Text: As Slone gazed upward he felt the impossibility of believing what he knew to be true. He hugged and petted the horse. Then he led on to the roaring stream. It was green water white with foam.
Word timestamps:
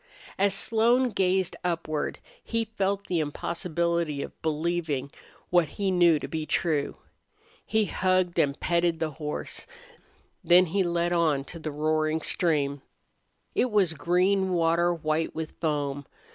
As 0.39 0.55
Slone 0.55 1.09
gazed 1.09 1.55
upward 1.63 2.17
he 2.43 2.65
felt 2.65 3.05
the 3.05 3.19
impossibility 3.19 4.23
of 4.23 4.41
believing 4.41 5.11
what 5.51 5.67
he 5.77 5.91
knew 5.91 6.17
to 6.17 6.27
be 6.27 6.47
true. 6.47 6.97
He 7.63 7.85
hugged 7.85 8.39
and 8.39 8.59
petted 8.59 8.97
the 8.99 9.11
horse. 9.11 9.67
Then 10.43 10.65
he 10.73 10.81
led 10.81 11.13
on 11.13 11.43
to 11.43 11.59
the 11.59 11.71
roaring 11.71 12.21
stream. 12.23 12.81
It 13.53 13.69
was 13.69 13.93
green 13.93 14.49
water 14.53 14.91
white 14.91 15.35
with 15.35 15.51
foam. 15.61 16.07